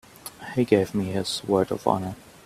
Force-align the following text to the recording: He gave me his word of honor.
He 0.55 0.65
gave 0.65 0.95
me 0.95 1.11
his 1.11 1.43
word 1.43 1.69
of 1.69 1.85
honor. 1.85 2.15